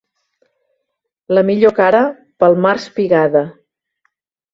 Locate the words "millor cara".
1.49-1.99